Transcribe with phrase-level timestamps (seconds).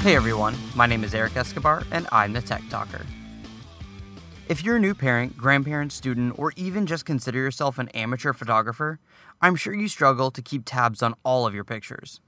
[0.00, 3.04] Hey everyone, my name is Eric Escobar and I'm the Tech Talker.
[4.48, 8.98] If you're a new parent, grandparent, student, or even just consider yourself an amateur photographer,
[9.42, 12.22] I'm sure you struggle to keep tabs on all of your pictures.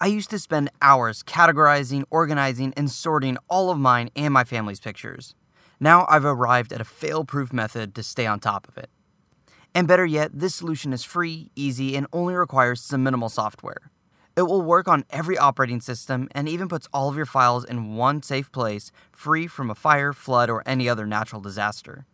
[0.00, 4.80] I used to spend hours categorizing, organizing, and sorting all of mine and my family's
[4.80, 5.34] pictures.
[5.78, 8.88] Now I've arrived at a fail proof method to stay on top of it.
[9.74, 13.90] And better yet, this solution is free, easy, and only requires some minimal software.
[14.36, 17.96] It will work on every operating system and even puts all of your files in
[17.96, 22.04] one safe place, free from a fire, flood, or any other natural disaster.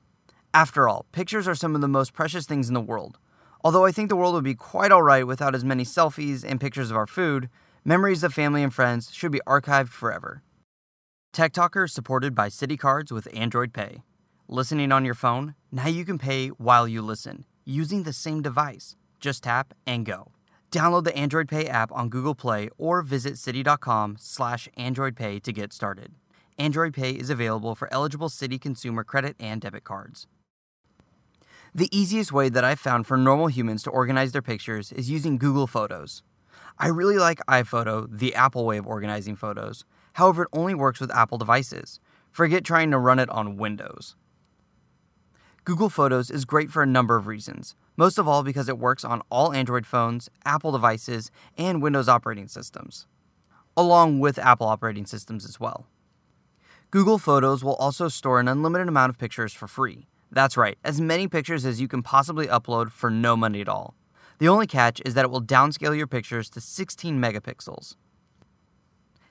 [0.54, 3.18] After all, pictures are some of the most precious things in the world.
[3.64, 6.92] Although I think the world would be quite alright without as many selfies and pictures
[6.92, 7.48] of our food,
[7.84, 10.42] memories of family and friends should be archived forever.
[11.32, 14.02] Tech Talker is supported by Citi Cards with Android Pay.
[14.46, 15.56] Listening on your phone?
[15.72, 18.94] Now you can pay while you listen, using the same device.
[19.18, 20.30] Just tap and go.
[20.72, 25.70] Download the Android Pay app on Google Play or visit citi.com slash androidpay to get
[25.70, 26.14] started.
[26.58, 30.26] Android Pay is available for eligible Citi consumer credit and debit cards.
[31.74, 35.36] The easiest way that I've found for normal humans to organize their pictures is using
[35.36, 36.22] Google Photos.
[36.78, 39.84] I really like iPhoto, the Apple way of organizing photos.
[40.14, 42.00] However, it only works with Apple devices.
[42.30, 44.16] Forget trying to run it on Windows.
[45.64, 49.04] Google Photos is great for a number of reasons, most of all because it works
[49.04, 53.06] on all Android phones, Apple devices, and Windows operating systems,
[53.76, 55.86] along with Apple operating systems as well.
[56.90, 60.06] Google Photos will also store an unlimited amount of pictures for free.
[60.30, 63.94] That's right, as many pictures as you can possibly upload for no money at all.
[64.38, 67.96] The only catch is that it will downscale your pictures to 16 megapixels.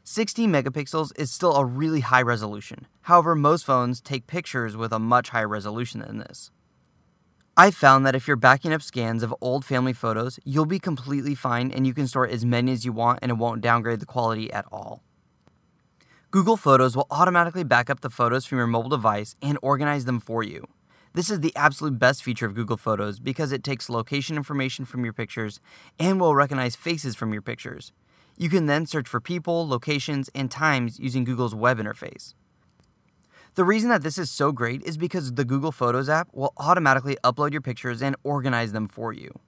[0.03, 2.87] 16 megapixels is still a really high resolution.
[3.01, 6.51] However, most phones take pictures with a much higher resolution than this.
[7.57, 11.35] I've found that if you're backing up scans of old family photos, you'll be completely
[11.35, 14.05] fine and you can store as many as you want and it won't downgrade the
[14.05, 15.03] quality at all.
[16.31, 20.21] Google Photos will automatically back up the photos from your mobile device and organize them
[20.21, 20.65] for you.
[21.13, 25.03] This is the absolute best feature of Google Photos because it takes location information from
[25.03, 25.59] your pictures
[25.99, 27.91] and will recognize faces from your pictures.
[28.37, 32.33] You can then search for people, locations, and times using Google's web interface.
[33.55, 37.17] The reason that this is so great is because the Google Photos app will automatically
[37.21, 39.39] upload your pictures and organize them for you.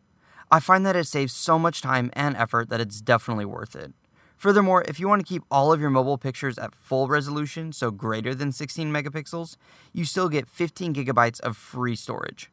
[0.51, 3.93] I find that it saves so much time and effort that it's definitely worth it.
[4.35, 7.91] Furthermore, if you want to keep all of your mobile pictures at full resolution, so
[7.91, 9.55] greater than 16 megapixels,
[9.93, 12.51] you still get 15 gigabytes of free storage.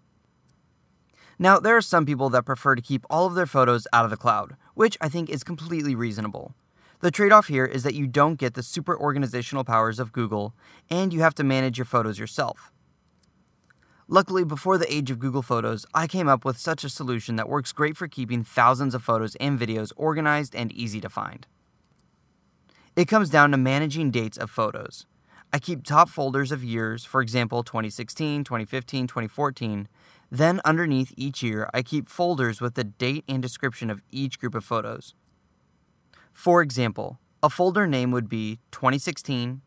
[1.37, 4.13] Now, there are some people that prefer to keep all of their photos out of
[4.13, 6.55] the cloud, which I think is completely reasonable.
[7.01, 10.55] The trade off here is that you don't get the super organizational powers of Google,
[10.91, 12.73] and you have to manage your photos yourself.
[14.07, 17.49] Luckily, before the age of Google Photos, I came up with such a solution that
[17.49, 21.47] works great for keeping thousands of photos and videos organized and easy to find.
[22.97, 25.07] It comes down to managing dates of photos.
[25.55, 29.89] I keep top folders of years, for example, 2016, 2015, 2014.
[30.31, 34.55] Then, underneath each year, I keep folders with the date and description of each group
[34.55, 35.15] of photos.
[36.41, 39.61] For example, a folder name would be 2016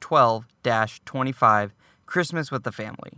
[0.00, 0.44] 12
[1.06, 1.74] 25
[2.04, 3.12] Christmas with the Family.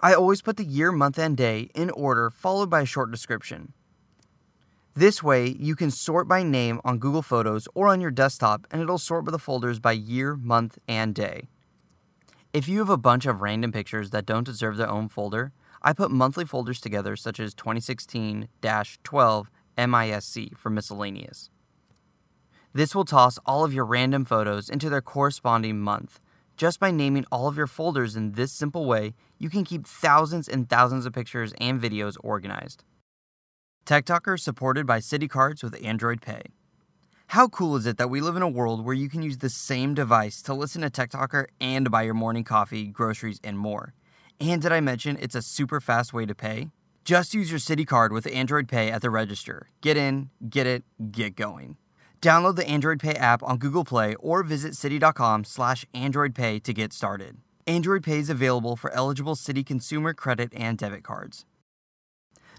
[0.00, 3.74] I always put the year, month, and day in order, followed by a short description.
[4.94, 8.80] This way, you can sort by name on Google Photos or on your desktop, and
[8.80, 11.48] it'll sort by the folders by year, month, and day.
[12.54, 15.52] If you have a bunch of random pictures that don't deserve their own folder,
[15.82, 18.48] I put monthly folders together, such as 2016
[19.02, 19.50] 12
[19.88, 21.50] MISC for miscellaneous.
[22.72, 26.20] This will toss all of your random photos into their corresponding month.
[26.56, 30.48] Just by naming all of your folders in this simple way, you can keep thousands
[30.48, 32.84] and thousands of pictures and videos organized.
[33.86, 36.42] Tech Talker is supported by Citi Cards with Android Pay.
[37.28, 39.48] How cool is it that we live in a world where you can use the
[39.48, 43.94] same device to listen to Tech Talker and buy your morning coffee, groceries, and more?
[44.40, 46.70] And did I mention it's a super fast way to pay?
[47.10, 49.68] Just use your Citi card with Android Pay at the register.
[49.80, 51.76] Get in, get it, get going.
[52.22, 56.92] Download the Android Pay app on Google Play or visit citi.com slash androidpay to get
[56.92, 57.38] started.
[57.66, 61.46] Android Pay is available for eligible Citi consumer credit and debit cards.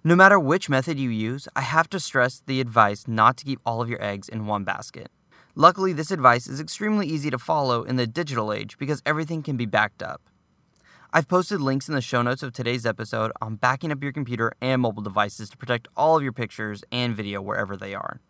[0.03, 3.61] No matter which method you use, I have to stress the advice not to keep
[3.65, 5.07] all of your eggs in one basket.
[5.55, 9.55] Luckily, this advice is extremely easy to follow in the digital age because everything can
[9.55, 10.21] be backed up.
[11.13, 14.53] I've posted links in the show notes of today's episode on backing up your computer
[14.61, 18.21] and mobile devices to protect all of your pictures and video wherever they are.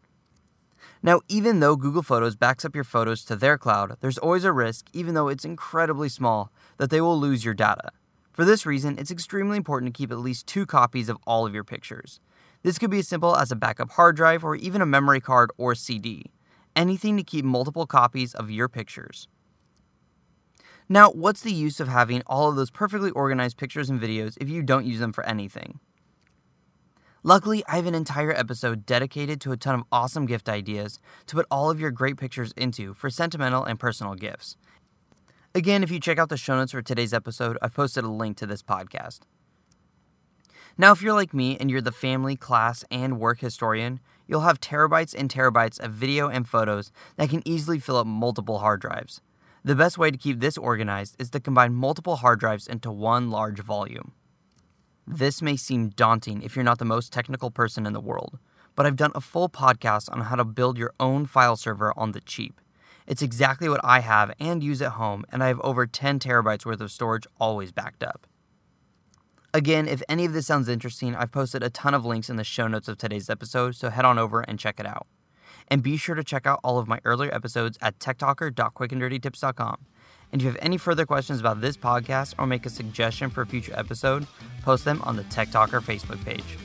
[1.03, 4.51] Now, even though Google Photos backs up your photos to their cloud, there's always a
[4.51, 7.91] risk, even though it's incredibly small, that they will lose your data.
[8.33, 11.53] For this reason, it's extremely important to keep at least two copies of all of
[11.53, 12.19] your pictures.
[12.63, 15.51] This could be as simple as a backup hard drive or even a memory card
[15.55, 16.31] or CD.
[16.75, 19.27] anything to keep multiple copies of your pictures.
[20.91, 24.49] Now, what's the use of having all of those perfectly organized pictures and videos if
[24.49, 25.79] you don't use them for anything?
[27.23, 31.37] Luckily, I have an entire episode dedicated to a ton of awesome gift ideas to
[31.37, 34.57] put all of your great pictures into for sentimental and personal gifts.
[35.55, 38.35] Again, if you check out the show notes for today's episode, I've posted a link
[38.39, 39.21] to this podcast.
[40.77, 44.59] Now, if you're like me and you're the family, class, and work historian, you'll have
[44.59, 49.21] terabytes and terabytes of video and photos that can easily fill up multiple hard drives.
[49.63, 53.29] The best way to keep this organized is to combine multiple hard drives into one
[53.29, 54.13] large volume.
[55.05, 58.39] This may seem daunting if you're not the most technical person in the world,
[58.75, 62.13] but I've done a full podcast on how to build your own file server on
[62.13, 62.59] the cheap.
[63.05, 66.65] It's exactly what I have and use at home, and I have over 10 terabytes
[66.65, 68.25] worth of storage always backed up.
[69.53, 72.43] Again, if any of this sounds interesting, I've posted a ton of links in the
[72.43, 75.05] show notes of today's episode, so head on over and check it out.
[75.67, 79.77] And be sure to check out all of my earlier episodes at techtalker.quickanddirtytips.com.
[80.31, 83.41] And if you have any further questions about this podcast or make a suggestion for
[83.41, 84.25] a future episode,
[84.63, 86.57] post them on the Tech Talker Facebook page.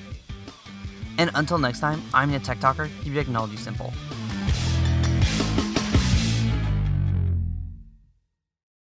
[1.19, 2.91] And until next time, I'm the Tech Talker.
[3.03, 3.93] Keep technology simple.